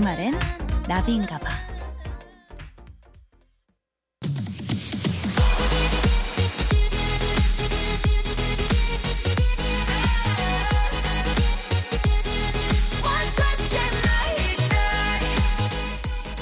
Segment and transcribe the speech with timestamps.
[0.00, 0.32] 주말엔
[0.88, 1.50] 나비인가 봐.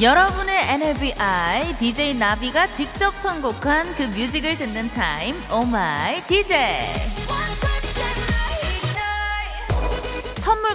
[0.01, 7.18] 여러분의 NLBI DJ 나비가 직접 선곡한 그 뮤직을 듣는 타임 오마이 DJ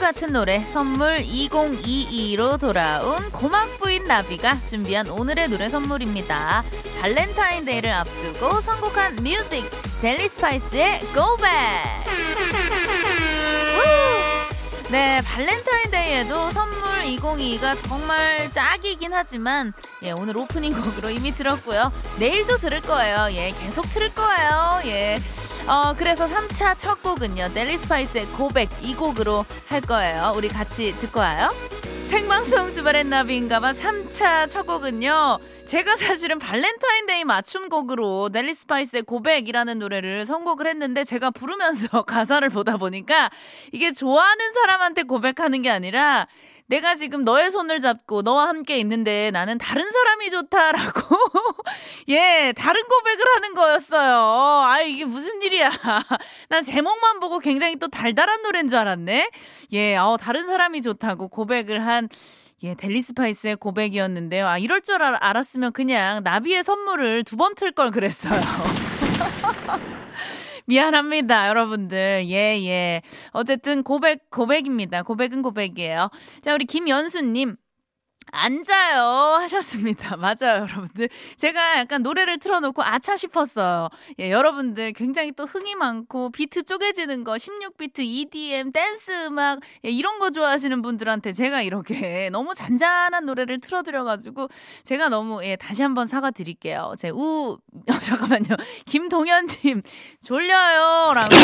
[0.04, 6.62] 같은 노래 선물 2022로 돌아온 고막 부인 나비가 준비한 오늘의 노래 선물입니다
[7.00, 9.64] 발렌타인데이를 앞두고 선곡한 뮤직
[10.02, 12.04] 델리 스파이스의 고백
[14.92, 21.92] 네, 발렌타인데이에도 선물 2022가 정말 딱이긴 하지만 예, 오늘 오프닝 곡으로 이미 들었고요.
[22.20, 23.30] 내일도 들을 거예요.
[23.32, 24.82] 예, 계속 들을 거예요.
[24.86, 25.20] 예.
[25.66, 27.50] 어, 그래서 3차 첫 곡은요.
[27.54, 30.34] 델리 스파이스의 고백 이 곡으로 할 거예요.
[30.36, 31.50] 우리 같이 듣고 와요.
[32.04, 35.40] 생방송 주말엔 나비인가봐 3차 첫 곡은요.
[35.66, 43.30] 제가 사실은 발렌타인데이 맞춤곡으로 델리 스파이스의 고백이라는 노래를 선곡을 했는데 제가 부르면서 가사를 보다 보니까
[43.72, 46.28] 이게 좋아하는 사람한테 고백하는 게 아니라
[46.74, 51.16] 내가 지금 너의 손을 잡고 너와 함께 있는데 나는 다른 사람이 좋다라고
[52.10, 54.64] 예 다른 고백을 하는 거였어요.
[54.66, 55.70] 아 이게 무슨 일이야?
[56.50, 59.30] 난 제목만 보고 굉장히 또 달달한 노래인 줄 알았네.
[59.74, 62.10] 예, 어 다른 사람이 좋다고 고백을 한.
[62.64, 64.48] 예, 델리 스파이스의 고백이었는데요.
[64.48, 68.40] 아, 이럴 줄 알, 알았으면 그냥 나비의 선물을 두 번 틀 걸 그랬어요.
[70.66, 72.26] 미안합니다, 여러분들.
[72.28, 73.02] 예, 예.
[73.32, 75.04] 어쨌든 고백, 고백입니다.
[75.04, 76.10] 고백은 고백이에요.
[76.42, 77.56] 자, 우리 김연수님.
[78.32, 80.16] 앉아요 하셨습니다.
[80.18, 81.10] 맞아요, 여러분들.
[81.36, 83.90] 제가 약간 노래를 틀어놓고 아차 싶었어요.
[84.20, 90.20] 예, 여러분들 굉장히 또 흥이 많고 비트 쪼개지는 거, 16비트 EDM, 댄스 음악 예, 이런
[90.20, 94.48] 거 좋아하시는 분들한테 제가 이렇게 너무 잔잔한 노래를 틀어드려가지고
[94.84, 96.96] 제가 너무 예, 다시 한번 사과드릴게요.
[96.98, 97.58] 제 우,
[97.90, 98.56] 어, 잠깐만요.
[98.86, 99.82] 김동현님
[100.22, 101.36] 졸려요라고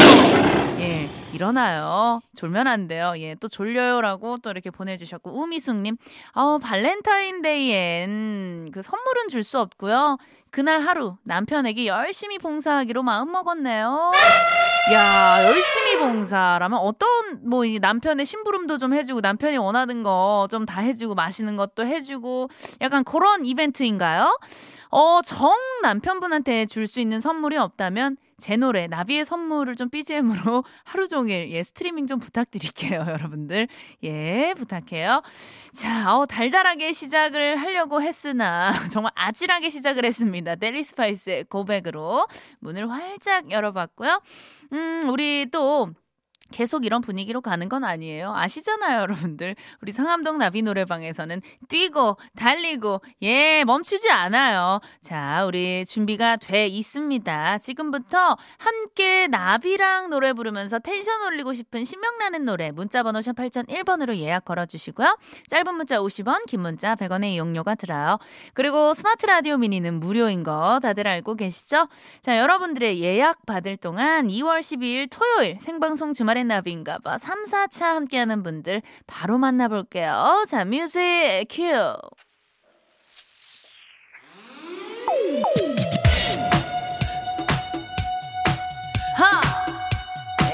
[0.79, 2.21] 예 일어나요.
[2.35, 3.13] 졸면 안 돼요.
[3.17, 5.97] 예, 또 졸려요라고 또 이렇게 보내주셨고 우미숙님,
[6.33, 10.17] 어 발렌타인데이엔 그 선물은 줄 수 없고요.
[10.51, 14.11] 그날 하루 남편에게 열심히 봉사하기로 마음 먹었네요.
[14.91, 21.15] 야, 열심히 봉사라면 어떤 뭐 남편의 심부름도 좀 해주고 남편이 원하는 거 좀 다 해주고
[21.15, 22.49] 마시는 것도 해주고
[22.81, 24.37] 약간 그런 이벤트인가요?
[24.91, 25.51] 어, 정
[25.83, 31.63] 남편분한테 줄 수 있는 선물이 없다면 제 노래 나비의 선물을 좀 BGM으로 하루 종일 예
[31.63, 33.67] 스트리밍 좀 부탁드릴게요, 여러분들.
[34.03, 35.21] 예, 부탁해요.
[35.73, 40.55] 자, 어 달달하게 시작을 하려고 했으나 정말 아찔하게 시작을 했습니다.
[40.55, 42.27] 델리 스파이스의 고백으로
[42.59, 44.21] 문을 활짝 열어봤고요.
[44.73, 45.89] 음, 우리 또
[46.51, 48.33] 계속 이런 분위기로 가는 건 아니에요.
[48.35, 49.55] 아시잖아요, 여러분들.
[49.81, 54.79] 우리 상암동 나비 노래방에서는 뛰고, 달리고, 예, 멈추지 않아요.
[55.01, 57.59] 자, 우리 준비가 돼 있습니다.
[57.59, 64.45] 지금부터 함께 나비랑 노래 부르면서 텐션 올리고 싶은 신명나는 노래, 문자 번호 샵 8001번으로 예약
[64.45, 65.17] 걸어 주시고요.
[65.49, 68.17] 짧은 문자 50원, 긴 문자 100원의 이용료가 들어요.
[68.53, 71.87] 그리고 스마트 라디오 미니는 무료인 거 다들 알고 계시죠?
[72.21, 78.81] 자, 여러분들의 예약 받을 동안 2월 12일 토요일 생방송 주말에 나비인가봐 3, 4차 함께하는 분들
[79.07, 80.45] 바로 만나볼게요.
[80.47, 80.99] 자, music
[81.49, 81.63] cue.
[89.15, 89.41] 하!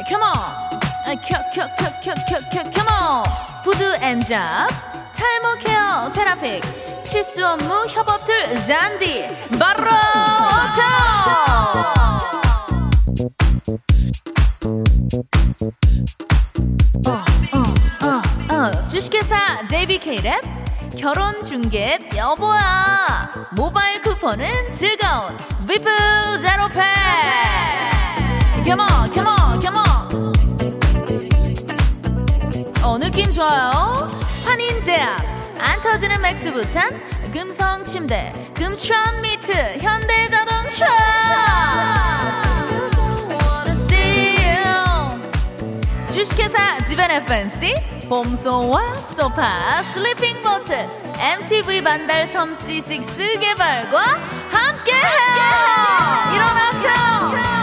[0.10, 0.34] 컴온!
[1.28, 3.24] 켜켜 켜 켜 켜켜 컴온!
[3.64, 4.68] 푸드 앤 잡
[5.16, 6.62] 탈모 케어 테라픽
[7.06, 9.28] 필수 업무 협업틀 잔디
[9.60, 9.84] 바로
[10.76, 10.86] 오천!
[18.96, 25.36] 주식회사 JBK랩 결혼 중개 여보야 모바일 쿠폰은 즐거운
[25.68, 26.82] 비플 제로페이
[28.66, 29.84] come on come on come on
[32.86, 34.10] 어 느낌 좋아요.
[34.46, 35.20] 환인제약
[35.60, 36.98] 안 터지는 맥스부탄
[37.34, 40.86] 금성 침대 금천 미트 현대자동차
[46.10, 47.76] 주식회사 지벤의 팬시
[48.10, 50.88] 봄소와 소파 sleeping 버튼
[51.20, 54.00] MTV 반달 섬 C6 개발과
[54.52, 56.36] 함께해요!
[56.36, 57.55] 일어나세요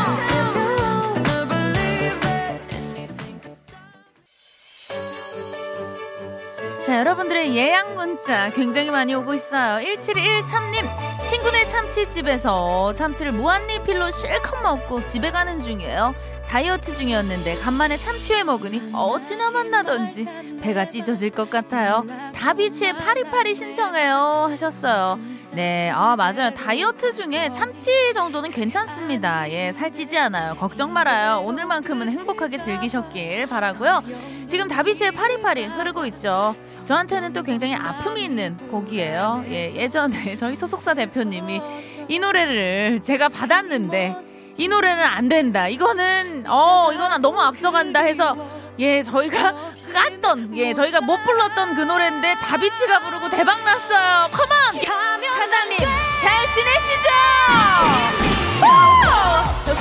[6.85, 9.79] 자, 여러분들의 예약 문자 굉장히 많이 오고 있어요.
[9.87, 10.85] 1713님,
[11.29, 16.13] 친구네 참치집에서 참치를 무한리필로 실컷 먹고 집에 가는 중이에요.
[16.49, 20.27] 다이어트 중이었는데 간만에 참치회 먹으니 어찌나 맛나던지
[20.61, 22.05] 배가 찢어질 것 같아요.
[22.35, 25.19] 다비치의 파리파리 신청해요 하셨어요.
[25.55, 26.51] 네, 아 맞아요.
[26.55, 29.51] 다이어트 중에 참치 정도는 괜찮습니다.
[29.51, 30.55] 예, 살찌지 않아요.
[30.55, 31.43] 걱정 말아요.
[31.45, 34.03] 오늘만큼은 행복하게 즐기셨길 바라고요.
[34.47, 36.57] 지금 다비치의 파리파리 흐르고 있죠.
[36.85, 39.45] 저한테는 또 굉장히 아픔이 있는 곡이에요.
[39.49, 41.61] 예, 예전에 저희 소속사 대표님이
[42.09, 44.17] 이 노래를 제가 받았는데
[44.57, 45.69] 이 노래는 안 된다.
[45.69, 48.35] 이거는 어 이거는 너무 앞서간다 해서
[48.79, 54.27] 예 저희가 깠던 예 저희가 못 불렀던 그 노래인데 다비치가 부르고 대박 났어요.
[54.33, 55.79] 컴온 사장님
[56.21, 57.09] 잘 지내시죠?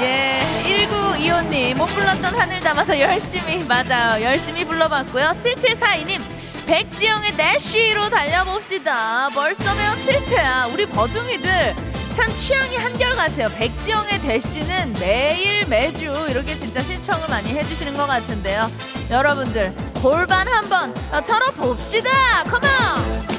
[0.03, 5.31] 예 1925님 못 불렀던 하늘 담아서 열심히 맞아요 열심히 불러봤고요.
[5.37, 6.21] 7742님
[6.65, 9.29] 백지영의 내쉬로 달려봅시다.
[9.33, 10.69] 벌써 매우 칠체야.
[10.73, 11.75] 우리 버둥이들
[12.11, 13.49] 참 취향이 한결같아요.
[13.49, 18.69] 백지영의 대시는 매일 매주 이렇게 진짜 신청을 많이 해주시는 것 같은데요.
[19.09, 20.93] 여러분들 골반 한번
[21.25, 22.43] 털어봅시다.
[22.43, 23.31] 컴온!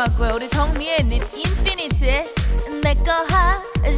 [0.00, 0.34] 왔고요.
[0.34, 2.09] 우리 정미애님 인피니트의
[2.82, 3.90] 내꺼 하자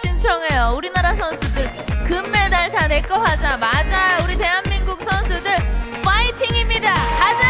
[0.00, 0.74] 신청해요.
[0.76, 1.70] 우리나라 선수들
[2.06, 3.56] 금메달 다 내꺼 하자.
[3.58, 4.18] 맞아.
[4.24, 5.56] 우리 대한민국 선수들
[6.02, 6.94] 파이팅입니다.
[6.94, 7.46] 가자.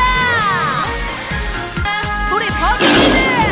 [2.35, 3.47] 우리 버기들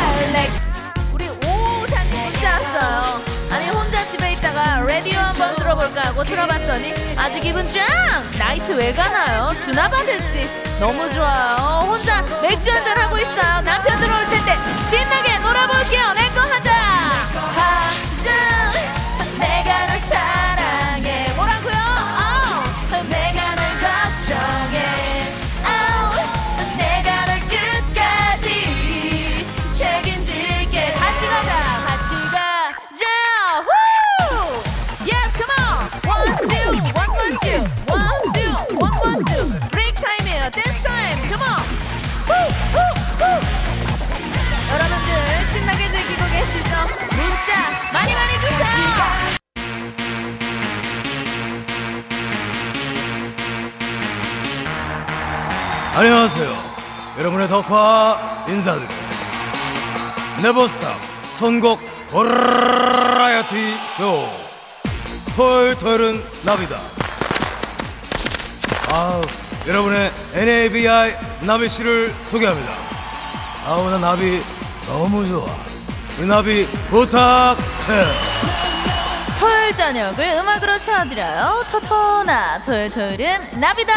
[1.13, 3.21] 우리 오사님 문자 왔어요.
[3.51, 7.85] 아니 혼자 집에 있다가 라디오 한번 들어볼까 하고 들어봤더니 아주 기분 짱!
[8.37, 9.53] 나이트 왜 가나요?
[9.63, 11.85] 주나 받을지 너무 좋아요.
[11.87, 13.61] 혼자 맥주 한잔 하고 있어요.
[13.61, 16.11] 남편 들어올 텐데 신나게 놀아볼게요.
[16.13, 16.41] 내 거.
[16.41, 16.64] 하자.
[55.95, 56.55] 안녕하세요.
[57.19, 59.01] 여러분의 덕화 인사드립니다.
[60.43, 60.93] 네버스탑
[61.39, 61.79] 선곡
[62.11, 64.29] 버라이어티 쇼.
[65.37, 66.75] 토요일 토요일은 나비다.
[68.91, 69.21] 아우,
[69.65, 72.73] 여러분의 NABI 나비 씨를 소개합니다.
[73.65, 74.43] 아우, 나 나비
[74.87, 75.47] 너무 좋아.
[76.19, 77.55] 우리 나비 부탁해.
[79.39, 81.63] 토요일 저녁을 음악으로 채워드려요.
[81.71, 83.93] 토토나 토요일 토요일은 나비다.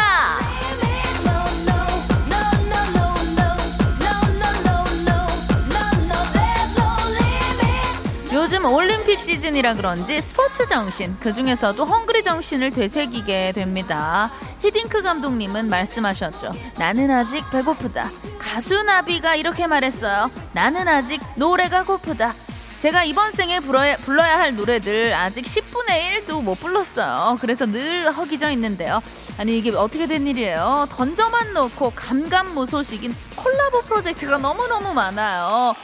[8.49, 14.31] 요즘 올림픽 시즌이라 그런지 스포츠 정신, 그 중에서도 헝그리 정신을 되새기게 됩니다.
[14.63, 16.55] 히딩크 감독님은 말씀하셨죠.
[16.79, 18.11] 나는 아직 배고프다.
[18.39, 20.31] 가수 나비가 이렇게 말했어요.
[20.55, 22.35] 나는 아직 노래가 고프다.
[22.79, 27.37] 제가 이번 생에 불러야, 불러야 할 노래들 아직 10분의 1도 못 불렀어요.
[27.43, 29.03] 그래서 늘 허기져 있는데요.
[29.37, 30.87] 아니, 이게 어떻게 된 일이에요?
[30.93, 35.75] 던져만 놓고 감감무소식인 콜라보 프로젝트가 너무너무 많아요.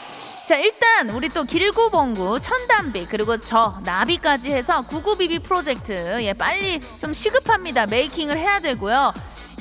[0.46, 6.22] 자 일단 우리 또 길구봉구 손담비 그리고 저 나비까지 해서 구구비비 프로젝트.
[6.22, 7.86] 예 빨리 좀 시급합니다.
[7.86, 9.14] making을 해야 되고요.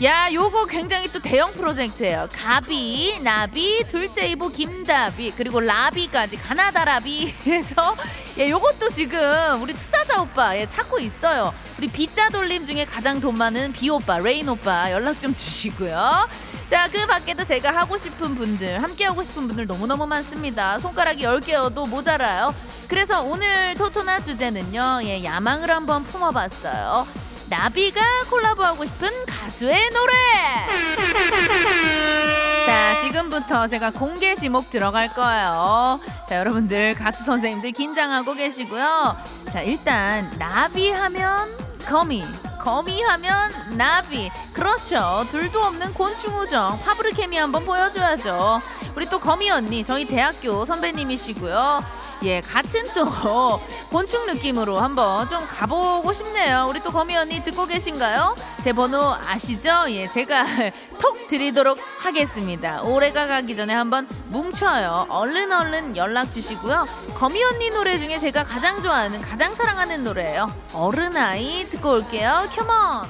[0.03, 2.27] 야 요거 굉장히 또 대형 프로젝트예요.
[2.33, 7.95] 가비 나비 둘째 이모 김다비 그리고 라비까지 가나다 라비 해서
[8.37, 11.53] 예 요것도 지금 우리 투자자 오빠 예 찾고 있어요.
[11.77, 16.27] 우리 비자 돌림 중에 가장 돈 많은 비 오빠 레인 오빠 연락 좀 주시고요
[16.73, 20.79] 자, 그 밖에도 제가 하고 싶은 분들, 함께 하고 싶은 분들 너무너무 많습니다.
[20.79, 22.51] 손가락이 10개여도 모자라요.
[22.87, 27.05] 그래서 오늘 토토나 주제는요, 예, 야망을 한번 품어봤어요.
[27.47, 30.13] 나비가 콜라보하고 싶은 가수의 노래!
[32.65, 35.99] 자, 지금부터 제가 공개 지목 들어갈 거예요.
[36.27, 39.15] 자, 여러분들, 가수 선생님들 긴장하고 계시고요.
[39.51, 42.23] 자, 일단, 나비 하면 거미.
[42.63, 48.61] 거미하면 나비 그렇죠 둘도 없는 곤충 우정 파브르 케미 한번 보여줘야죠
[48.95, 51.83] 우리 또 거미 언니 저희 대학교 선배님이시고요
[52.23, 53.05] 예 같은 또
[53.91, 59.85] 곤충 느낌으로 한번 좀 가보고 싶네요 우리 또 거미 언니 듣고 계신가요 제 번호 아시죠
[59.89, 60.45] 예 제가
[61.03, 62.81] 톡 드리도록 하겠습니다.
[62.83, 65.07] 올해가 가기 전에 한번 뭉쳐요.
[65.09, 66.85] 얼른 얼른 연락 주시고요.
[67.15, 70.51] 거미 언니 노래 중에 제가 가장 좋아하는, 가장 사랑하는 노래예요.
[70.73, 72.47] 어른아이 듣고 올게요.
[72.55, 73.07] 컴온!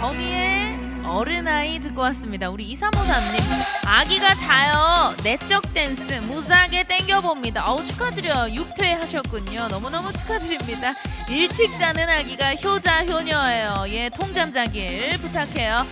[0.00, 2.48] 거미의 어른아이 듣고 왔습니다.
[2.50, 3.86] 우리 2353님.
[3.86, 5.14] 아기가 자요.
[5.24, 7.64] 내적 댄스 무사하게 땡겨봅니다.
[7.68, 8.54] 어우, 축하드려요.
[8.54, 9.68] 6회 하셨군요.
[9.68, 10.94] 너무너무 축하드립니다.
[11.28, 13.84] 일찍 자는 아기가 효자, 효녀예요.
[13.88, 15.86] 예, 통잠 자길 부탁해요.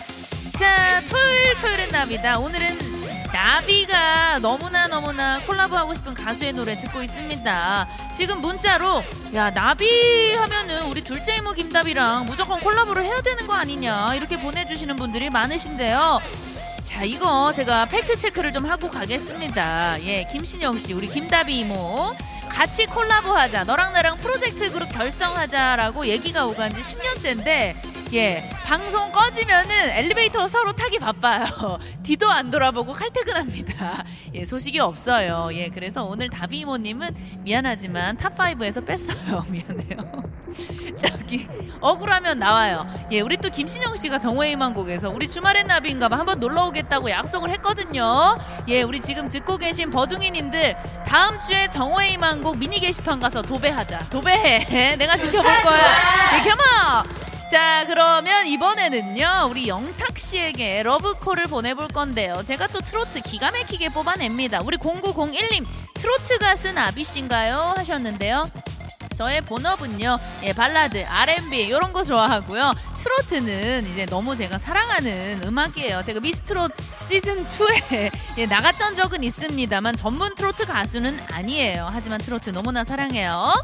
[0.56, 2.38] 자, 토요일, 토요일은 나비다.
[2.38, 2.97] 오늘은
[3.32, 7.88] 나비가 너무나 너무나 콜라보하고 싶은 가수의 노래 듣고 있습니다.
[8.14, 9.02] 지금 문자로
[9.34, 14.96] 야 나비 하면은 우리 둘째 이모 김다비랑 무조건 콜라보를 해야 되는 거 아니냐 이렇게 보내주시는
[14.96, 16.20] 분들이 많으신데요.
[16.84, 20.02] 자 이거 제가 팩트 체크를 좀 하고 가겠습니다.
[20.04, 22.14] 예 김신영 씨 우리 김다비 이모
[22.48, 30.48] 같이 콜라보하자 너랑 나랑 프로젝트 그룹 결성하자라고 얘기가 오간 지 10년째인데 예, 방송 꺼지면은 엘리베이터
[30.48, 31.44] 서로 타기 바빠요.
[32.02, 34.02] 뒤도 안 돌아보고 칼퇴근합니다.
[34.34, 35.50] 예, 소식이 없어요.
[35.52, 39.44] 예, 그래서 오늘 다비이모님은 미안하지만 top 5에서 뺐어요.
[39.50, 40.22] 미안해요.
[40.96, 41.46] 저기
[41.80, 42.88] 억울하면 나와요.
[43.12, 47.50] 예, 우리 또 김신영 씨가 정호의 희망곡에서 우리 주말엔 나비인가 봐 한번 놀러 오겠다고 약속을
[47.50, 48.38] 했거든요.
[48.68, 54.08] 예, 우리 지금 듣고 계신 버둥이님들 다음 주에 정호의 희망곡 미니 게시판 가서 도배하자.
[54.08, 54.96] 도배해.
[54.96, 56.38] 내가 지켜볼 거야.
[56.38, 57.04] 예, 겸아.
[57.50, 62.42] 자, 그러면 이번에는요, 우리 영탁 씨에게 러브콜을 보내볼 건데요.
[62.44, 64.60] 제가 또 트로트 기가 막히게 뽑아냅니다.
[64.62, 67.72] 우리 0901님, 트로트 가수 나비 씨인가요?
[67.74, 68.50] 하셨는데요.
[69.16, 72.74] 저의 본업은요, 예, 발라드, R&B 이런 거 좋아하고요.
[72.98, 76.02] 트로트는 이제 너무 제가 사랑하는 음악이에요.
[76.04, 76.70] 제가 미스트롯
[77.08, 81.88] 시즌 2에 예, 나갔던 적은 있습니다만 전문 트로트 가수는 아니에요.
[81.90, 83.54] 하지만 트로트 너무나 사랑해요.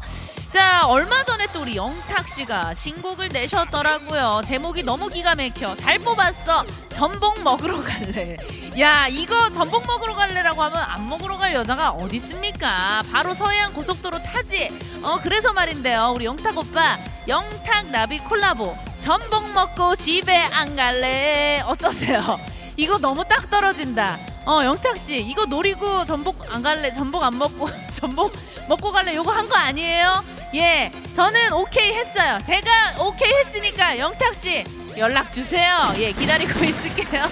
[0.55, 4.41] 자, 얼마 전에 또 우리 영탁 씨가 신곡을 내셨더라고요.
[4.45, 5.75] 제목이 너무 기가 막혀.
[5.75, 6.63] 잘 뽑았어.
[6.87, 8.37] 전복 먹으러 갈래.
[8.79, 13.03] 야, 이거 전복 먹으러 갈래라고 하면 안 먹으러 갈 여자가 어디 있습니까?
[13.11, 14.69] 바로 서해안 고속도로 타지.
[15.03, 16.13] 어, 그래서 말인데요.
[16.15, 16.97] 우리 영탁 오빠,
[17.27, 18.77] 영탁 나비 콜라보.
[19.01, 21.63] 전복 먹고 집에 안 갈래.
[21.65, 22.39] 어떠세요?
[22.77, 24.17] 이거 너무 딱 떨어진다.
[24.45, 26.93] 어, 영탁 씨, 이거 노리고 전복 안 갈래.
[26.93, 28.31] 전복 안 먹고 전복
[28.69, 29.13] 먹고 갈래.
[29.15, 30.23] 요거 한 거 아니에요?
[30.55, 32.39] 예, 저는 오케이 했어요.
[32.45, 34.63] 제가 오케이 했으니까 영탁 씨
[34.97, 35.93] 연락 주세요.
[35.97, 37.29] 예, 기다리고 있을게요.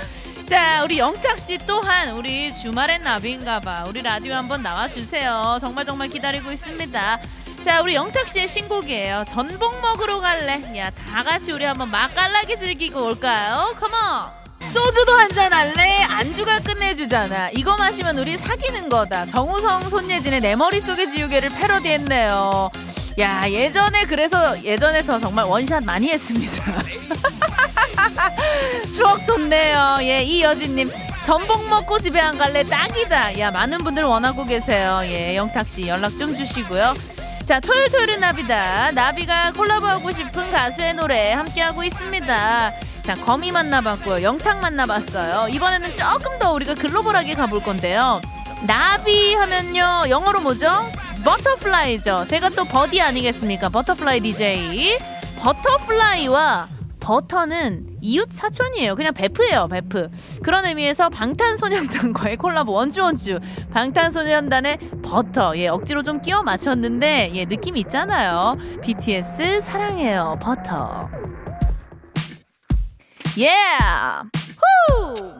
[0.46, 3.84] 자, 우리 영탁 씨 또한 우리 주말엔 나비인가봐.
[3.88, 5.56] 우리 라디오 한번 나와 주세요.
[5.58, 7.18] 정말 정말 기다리고 있습니다.
[7.64, 9.24] 자, 우리 영탁 씨의 신곡이에요.
[9.26, 10.62] 전복 먹으러 갈래.
[10.76, 13.74] 야, 다 같이 우리 한번 맛깔나게 즐기고 올까요?
[13.80, 14.45] 컴온.
[14.72, 16.02] 소주도 한잔 할래?
[16.02, 17.50] 안주가 끝내주잖아.
[17.54, 19.26] 이거 마시면 우리 사귀는 거다.
[19.26, 22.70] 정우성 손예진의 내 머릿속의 지우개를 패러디했네요.
[23.18, 26.82] 야, 예전에 그래서 예전에 저 정말 원샷 많이 했습니다.
[28.94, 29.98] 추억 돋네요.
[30.02, 30.90] 예, 이여진님.
[31.24, 33.38] 전복 먹고 집에 안 갈래 딱이다.
[33.40, 35.00] 야, 많은 분들 원하고 계세요.
[35.04, 36.94] 예, 영탁 씨 연락 좀 주시고요.
[37.44, 38.92] 자, 토요일 토요일은 나비다.
[38.92, 42.72] 나비가 콜라보하고 싶은 가수의 노래 함께하고 있습니다.
[43.06, 44.24] 자, 거미 만나봤고요.
[44.24, 45.46] 영탁 만나봤어요.
[45.54, 48.20] 이번에는 조금 더 우리가 글로벌하게 가볼 건데요.
[48.66, 50.10] 나비 하면요.
[50.10, 50.68] 영어로 뭐죠?
[51.24, 52.24] butterfly죠.
[52.26, 53.68] 제가 또 버디 아니겠습니까?
[53.68, 54.98] butterfly DJ.
[55.38, 56.66] butterfly와
[56.98, 58.96] 버터는 이웃 사촌이에요.
[58.96, 60.10] 그냥 베프예요, 베프.
[60.42, 63.38] 그런 의미에서 방탄소년단과의 콜라보 want you want you.
[63.72, 65.56] 방탄소년단의 버터.
[65.58, 68.56] 예, 억지로 좀 끼워 맞췄는데, 예, 느낌이 있잖아요.
[68.82, 71.08] BTS 사랑해요, 버터.
[73.38, 73.52] 예!
[74.88, 75.34] 후!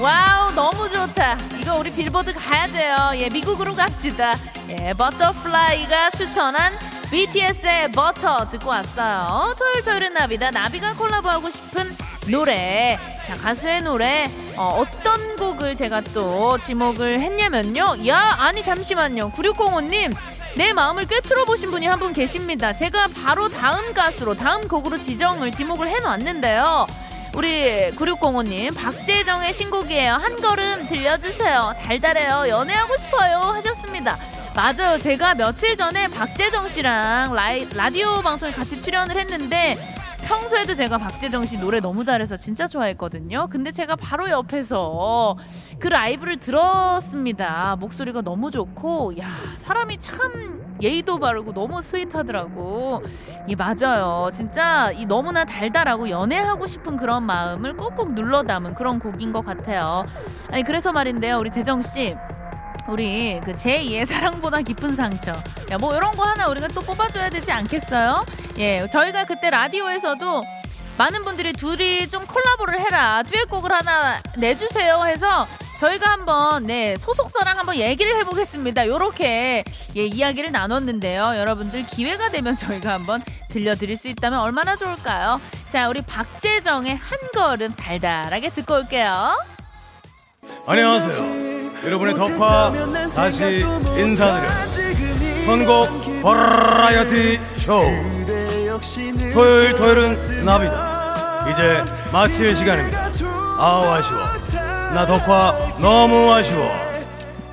[0.00, 1.36] wow, 너무 좋다.
[1.60, 2.96] 이거 우리 빌보드 가야 돼요.
[3.14, 4.32] 예, 미국으로 갑시다.
[4.68, 6.72] 예, butterfly가 추천한
[7.10, 9.54] BTS의 Butter 듣고 왔어요.
[9.58, 10.50] 토요일 토요일은 나비다.
[10.50, 11.96] 나비가 콜라보하고 싶은
[12.30, 12.98] 노래.
[13.26, 14.30] 자, 가수의 노래.
[14.56, 18.06] 어, 떤 곡을 제가 또 지목을 했냐면요.
[18.08, 19.32] 야, 아니, 잠시만요.
[19.32, 20.14] 9605님.
[20.56, 22.72] 내 마음을 꿰뚫어 보신 분이 한 분 계십니다.
[22.72, 26.86] 제가 바로 다음 가수로, 다음 곡으로 지정을, 지목을 해놨는데요.
[27.34, 30.14] 우리 9605님 박재정의 신곡이에요.
[30.14, 31.72] 한 걸음 들려주세요.
[31.80, 32.46] 달달해요.
[32.48, 33.38] 연애하고 싶어요.
[33.38, 34.16] 하셨습니다.
[34.54, 34.98] 맞아요.
[34.98, 39.76] 제가 며칠 전에 박재정 씨랑 라이, 라디오 방송에 같이 출연을 했는데
[40.24, 43.48] 평소에도 제가 박재정 씨 노래 너무 잘해서 진짜 좋아했거든요.
[43.50, 45.36] 근데 제가 바로 옆에서
[45.78, 47.76] 그 라이브를 들었습니다.
[47.80, 53.02] 목소리가 너무 좋고, 야, 사람이 참 예의도 바르고 너무 스윗하더라고.
[53.46, 54.28] 이 맞아요.
[54.32, 60.04] 진짜 이 너무나 달달하고 연애하고 싶은 그런 마음을 꾹꾹 눌러 담은 그런 곡인 것 같아요.
[60.50, 62.16] 아니 그래서 말인데요, 우리 재정 씨.
[62.88, 65.32] 우리 그 제2의 사랑보다 깊은 상처.
[65.70, 68.24] 야, 뭐 이런 거 하나 우리가 또 뽑아줘야 되지 않겠어요?
[68.58, 70.42] 예, 저희가 그때 라디오에서도
[70.98, 73.22] 많은 분들이 둘이 좀 콜라보를 해라.
[73.22, 75.46] 듀엣곡을 하나 내주세요 해서
[75.82, 78.86] 저희가 한번 네 소속사랑 한번 얘기를 해보겠습니다.
[78.86, 79.64] 요렇게
[79.96, 81.34] 예 이야기를 나눴는데요.
[81.36, 85.40] 여러분들 기회가 되면 저희가 한번 들려드릴 수 있다면 얼마나 좋을까요?
[85.72, 89.36] 자 우리 박재정의 한 걸음 달달하게 듣고 올게요.
[90.66, 91.82] 안녕하세요.
[91.84, 92.72] 여러분의 덕화
[93.12, 93.64] 다시
[93.98, 94.70] 인사드려.
[95.46, 97.82] 선곡 버라이어티 쇼.
[99.32, 101.50] 토요일 토요일은 나비다.
[101.50, 103.10] 이제 마칠 시간입니다.
[103.58, 104.31] 아우 아쉬워.
[104.94, 106.70] 나 덕화 너무 아쉬워.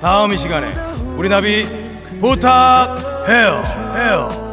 [0.00, 0.74] 다음 이 시간에
[1.16, 1.66] 우리 나비
[2.20, 3.62] 부탁해요.
[3.96, 4.50] 해요.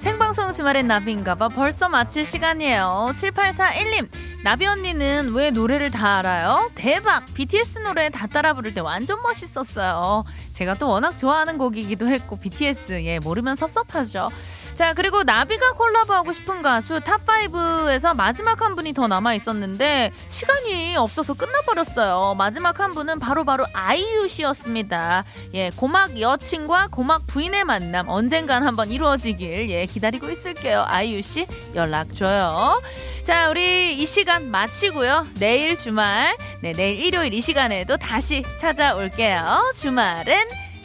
[0.00, 3.12] 생방송 주말엔 나비인가봐 벌써 마칠 시간이에요.
[3.14, 4.08] 7841님
[4.44, 6.70] 나비 언니는 왜 노래를 다 알아요?
[6.74, 7.24] 대박!
[7.32, 10.24] BTS 노래 다 따라 부를 때 완전 멋있었어요.
[10.52, 14.28] 제가 또 워낙 좋아하는 곡이기도 했고 BTS 예 모르면 섭섭하죠.
[14.74, 20.96] 자 그리고 나비가 콜라보하고 싶은 가수 top 5에서 마지막 한 분이 더 남아 있었는데 시간이
[20.96, 22.34] 없어서 끝나버렸어요.
[22.36, 25.24] 마지막 한 분은 바로 바로 아이유 씨였습니다.
[25.54, 30.84] 예 고막 여친과 고막 부인의 만남 언젠간 한번 이루어지길 예 기다리고 있을게요.
[30.88, 32.82] 아이유 씨 연락 줘요.
[33.22, 35.28] 자 우리 이 시간 마치고요.
[35.38, 39.72] 내일 주말 네 내일 일요일 이 시간에도 다시 찾아올게요.
[39.76, 40.34] 주말은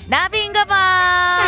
[0.08, 1.39] 나비인가봐.